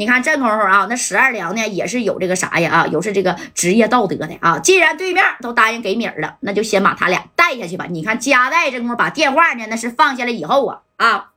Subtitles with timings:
[0.00, 4.58] 你看这功夫啊，那十二娘呢也是有这个啥呀啊，有是这个职业道德的啊。
[4.58, 7.84] 既然对面都答应给米儿了，那就先把他俩带下去吧。
[7.86, 11.32] 你看加代这功夫把电话呢那是放下来以后啊啊，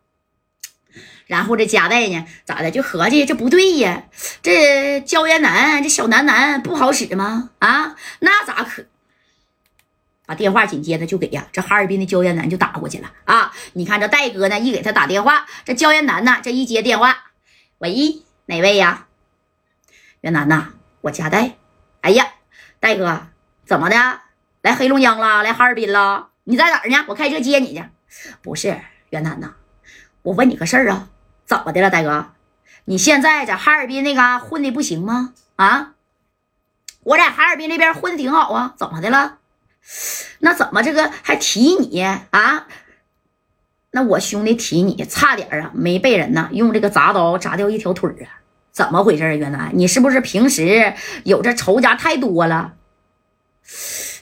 [1.28, 4.04] 然后这加代呢咋的就合计这不对呀，
[4.42, 7.50] 这焦元南这小楠楠不好使吗？
[7.60, 8.86] 啊，那咋可？
[10.26, 13.52] 把电话紧接着就给呀，这哈尔滨的焦彦南就打过去了啊！
[13.74, 17.18] 你看这戴哥呢，一给他打电话，这焦彦南呢，这一接电话，
[17.80, 19.08] 喂，哪位呀？
[20.22, 21.56] 袁南呐，我家代。
[22.02, 22.28] 哎呀，
[22.80, 23.28] 戴哥，
[23.66, 23.96] 怎么的？
[24.62, 25.44] 来黑龙江了？
[25.44, 26.30] 来哈尔滨了？
[26.44, 27.06] 你在哪儿呢？
[27.08, 27.84] 我开车接你去。
[28.42, 29.54] 不是袁南呐，
[30.22, 31.10] 我问你个事儿啊，
[31.46, 32.34] 怎么的了，戴哥？
[32.86, 35.34] 你现在在哈尔滨那嘎混的不行吗？
[35.56, 35.94] 啊？
[37.04, 39.40] 我在哈尔滨那边混的挺好啊，怎么的了？
[40.40, 42.68] 那怎么这个还提你啊？
[43.92, 48.43] 那我兄弟提你，差点啊没被人呐用这个铡刀铡掉一条腿啊？
[48.74, 49.34] 怎么回事啊？
[49.34, 52.74] 原来你是不是平时有这仇家太多了？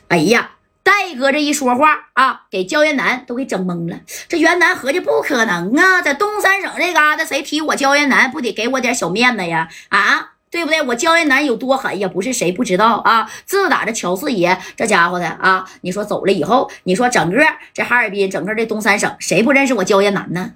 [0.09, 0.51] 哎呀，
[0.83, 4.01] 戴哥这一说话啊，给焦元南都给整懵了。
[4.27, 9.69] 这袁南合计不可能啊，在东三省这嘎达，谁提我焦元南，不得给我点小面子呀？
[9.89, 10.33] 啊？
[10.51, 10.81] 对不对？
[10.81, 12.09] 我焦彦南有多狠呀？
[12.09, 13.31] 不是谁不知道啊！
[13.45, 17.41] 自打这乔四爷这家伙的啊，你说走了以后，你说整个
[17.73, 20.55] 这哈尔滨，整个这东三省，谁不认识我焦彦南呢？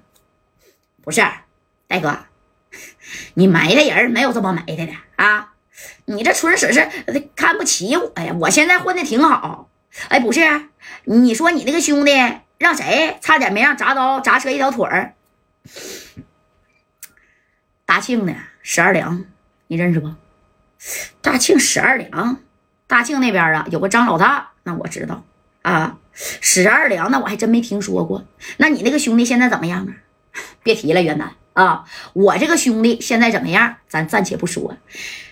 [1.02, 1.22] 不是，
[1.88, 2.26] 戴哥，
[3.34, 5.52] 你埋汰人没有这么埋汰的啊！
[6.06, 6.88] 你这纯属是
[7.34, 8.34] 看不起我呀！
[8.40, 9.68] 我现在混的挺好。
[10.08, 10.40] 哎，不是，
[11.04, 12.12] 你说你那个兄弟
[12.58, 15.14] 让谁差点没让铡刀铡折一条腿儿？
[17.84, 19.24] 大庆的十二两。
[19.68, 20.14] 你认识不？
[21.20, 22.40] 大庆十二两，
[22.86, 25.24] 大庆那边啊有个张老大，那我知道
[25.62, 25.98] 啊。
[26.14, 28.24] 十二两那我还真没听说过。
[28.56, 29.92] 那你那个兄弟现在怎么样啊？
[30.62, 33.76] 别提了，元南啊，我这个兄弟现在怎么样？
[33.88, 34.76] 咱暂且不说。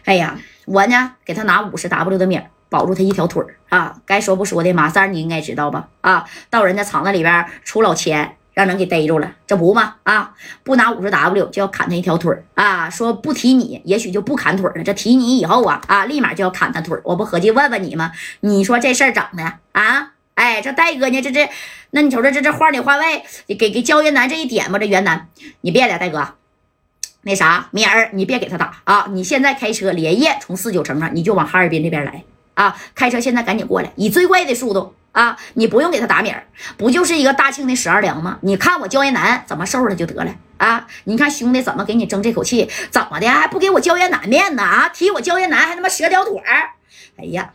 [0.04, 3.96] 哎呀，我呢给他拿五十 W 的米保住他一条腿啊。
[4.06, 5.88] 该说不说的，马三你应该知道吧？
[6.00, 8.36] 啊，到人家厂子里边出老千。
[8.54, 9.96] 让人给逮住了，这不吗？
[10.04, 10.32] 啊，
[10.62, 12.88] 不拿五十 W 就要砍他一条腿啊！
[12.88, 14.84] 说不提你，也许就不砍腿了。
[14.84, 18.12] 这提你以后啊啊，立马就要砍他腿我不合计问问你吗？
[18.42, 20.12] 你说这事儿整的啊？
[20.34, 21.22] 哎，这戴哥呢？
[21.22, 21.48] 这这，
[21.90, 24.78] 那你瞅瞅这这话里话外，给给焦元南这一点吧。
[24.78, 25.28] 这元南，
[25.60, 26.34] 你别了戴哥，
[27.22, 29.06] 那啥米儿，你别给他打啊！
[29.10, 32.24] 你现在开车连夜从四九城啊，你就往哈尔滨这边来
[32.54, 32.76] 啊！
[32.94, 34.94] 开车现在赶紧过来，以最快的速度。
[35.12, 36.44] 啊，你不用给他打米儿，
[36.76, 38.36] 不就是一个大庆的十二两吗？
[38.42, 40.88] 你看我焦彦南怎么收拾他就得了啊！
[41.04, 42.68] 你看兄弟怎么给你争这口气？
[42.90, 44.88] 怎么的还不给我焦彦南面子啊？
[44.88, 46.70] 提我焦彦南还他妈折条腿儿！
[47.16, 47.52] 哎呀，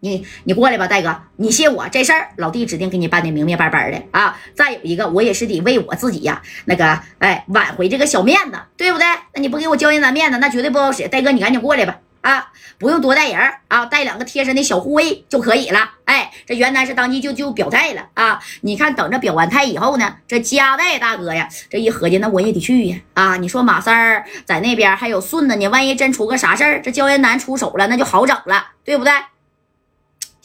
[0.00, 4.38] 你你过来吧，戴哥，你信我这事儿，老弟指定给你办的明明白白的啊！
[4.54, 9.06] 再有一个，我也是得为我自己呀，那个哎挽回这个小面子，对不对？
[9.34, 11.08] 那你不给我焦彦南面子，那绝对不好使。
[11.08, 11.98] 戴哥，你赶紧过来吧。
[12.20, 15.92] 啊，不用多带人啊，带两个贴身的小护卫就可以了。
[16.04, 18.40] 哎，这袁南是当即就就表态了啊！
[18.60, 22.96] 你看，等着表完态以后呢，这加代大哥呀，这一合计，那我也得去呀！
[23.14, 29.12] 啊，你说马三儿在那边还有顺子呢，万一真出个啥事儿，这焦元南出手了，那就好整了，对不对？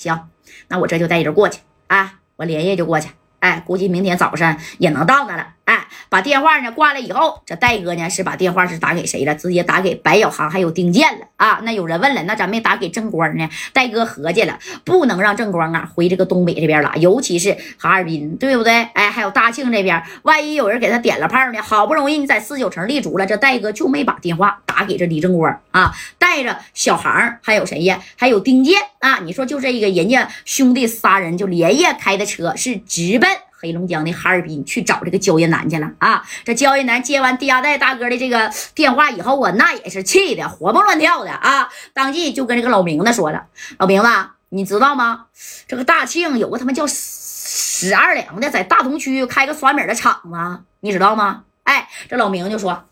[0.03, 0.29] 行，
[0.67, 3.09] 那我这就带人过去啊，我连夜就过去。
[3.39, 5.55] 哎，估计明天早上也能到那了。
[5.65, 9.33] 哎，把电话呢挂了以后，这戴哥呢是把电话是打给谁了？
[9.33, 11.61] 直接打给白小航还有丁健了啊。
[11.63, 13.49] 那有人问了，那咋没打给正光呢？
[13.71, 18.73] 戴哥合计了，不能让正光啊回这个东北这边了，尤其是哈尔滨，对不对？
[18.93, 21.61] 哎，还有大庆这边，万一有人给他点了炮呢？
[21.61, 28.01] 好不容易你在四九城立足了，这戴哥就没把电话打给这李正光啊，带着小航还有谁呀？
[28.17, 29.19] 还有丁健啊？
[29.23, 33.29] 你说就这一个人家兄弟仨人就连夜开的车是直奔。
[33.63, 36.21] 黑龙江的哈尔滨去找这个焦彦南去了啊！
[36.43, 41.69] 这焦彦南接完第二代大哥的这个电话以后啊，那也是气的活蹦乱跳的啊！
[41.93, 43.45] 当即就跟这个老明子说了
[43.79, 44.09] ：“老明子，
[44.49, 45.27] 你知道吗？
[45.65, 52.83] 这个大庆有个他妈叫史二两的，在大同区开个刷米的厂子，你知道吗？”哎，这老明就说：“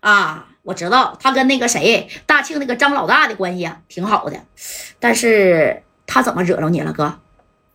[0.00, 4.38] 啊，我知道，他跟那个谁大庆那个张老大的关系啊挺好的，
[5.00, 7.18] 但是他怎么惹着你了，哥？”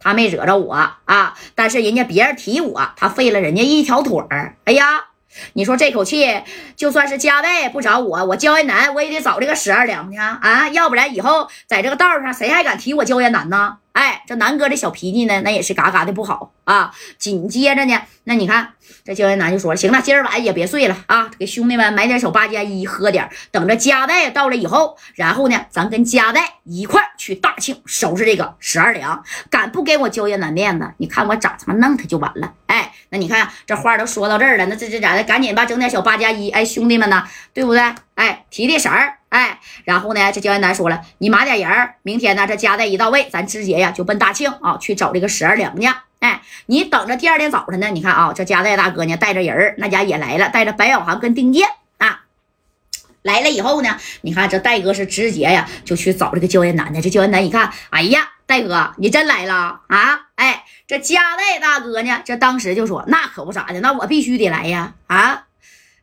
[0.04, 0.74] 他没惹着我
[1.06, 4.58] 啊，但是人家别人提我，他废了人家一条腿儿。
[4.66, 5.06] 哎呀，
[5.54, 6.42] 你说这口气，
[6.76, 13.78] 就算是加代不找我，我焦彦南我也得找这个十二两去啊，要不然以后在这个道上谁还敢提我焦彦南呢？
[13.94, 16.92] 哎，这南哥这小脾气呢，那也是嘎嘎的不好啊。
[17.20, 18.74] 紧接着呢，那你看
[19.06, 29.24] 这焦彦南就说了：“行了，今儿晚也别睡了啊，给兄弟们买点小八加一喝点，等着加代到了以后，然后呢，咱跟加代一块去大庆收拾这个十二两。
[29.52, 32.52] 敢不给我焦彦南面子，你看我咋他妈弄他就完了。”
[33.14, 35.24] 那你看这话都说到这儿了，那这这咋的？
[35.24, 37.24] 赶紧吧，整点小八加一，哎，兄弟们呢，
[37.54, 37.94] 对不对？
[38.16, 45.88] 哎，提提神儿，哎，然后呢，这焦艳南说了，你码点人儿，明天呢，这家代一到位，咱直接呀就奔大庆啊去找这个十二娘去。
[46.22, 51.68] 哎，你等着第二天早晨呢，你看啊，这家代大哥呢带着人儿，那家也来了，带着白小航跟丁健
[52.00, 52.22] 啊
[53.22, 57.00] 来了以后呢，你看这戴哥是直接呀就去找这个焦艳南的。
[57.00, 60.28] 这焦艳南一看，哎呀，戴哥你真来了啊！
[60.36, 64.94] 哎，这家代大哥呢，这当时就说，那可不咋的，那我必须得来呀！
[65.08, 65.44] 啊，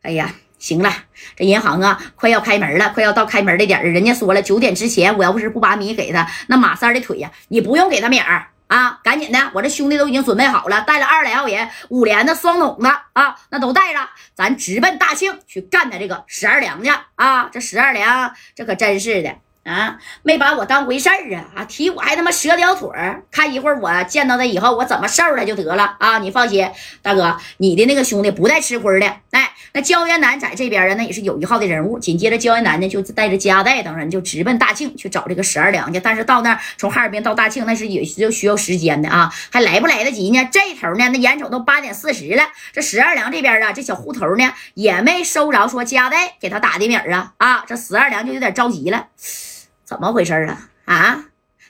[0.03, 0.33] 哎呀。
[0.61, 0.93] 行了，
[1.37, 17.49] 这银行啊，快要开门了，快要到开门的点儿人家说了，九点之前，我要不是不把米给他，那马三的腿呀，你不用给他米儿啊，赶紧的，我这兄弟都已经准备好了，带了二十来号人，五连的、双筒的啊，那都带着，咱直奔大庆去干他这个十二两去啊！
[17.51, 19.35] 这十二两，这可真是的。
[19.63, 21.45] 啊，没把我当回事儿啊！
[21.55, 26.19] 啊，提我还他妈折条腿儿，看一会儿我见到他以后，我怎么收拾他就得了啊！
[26.19, 26.67] 你放心，
[27.03, 29.07] 大哥，你的那个兄弟不带吃亏的。
[29.33, 31.99] 哎，那焦元南在这边啊，那也是有一号的人物。
[31.99, 36.01] 紧接着，焦元南呢就带着加代等人就直奔大庆去找这个十二娘去。
[36.01, 40.49] 但是到那儿，从哈尔滨到大庆，那是也是需要时间的啊，还来不来得及呢？
[40.51, 42.43] 这头呢，那眼瞅都八点四十了，
[42.73, 49.07] 这十二娘这边啊，这小户头呢也没收着说加代给他打的米啊啊，这十二娘就有点着急了。
[49.91, 50.57] 怎么回事啊？
[50.85, 51.25] 啊，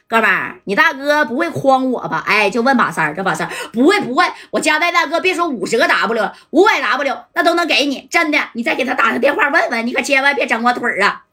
[0.06, 2.22] 哥们儿，你大哥不会诓我吧？
[2.26, 11.25] 哎，就问马三儿，这马三儿不会不会，我家代大哥别说五十个 W，五百 W 那都能给你，真的，你再给他打个电话问问，你可千万别整我腿儿啊！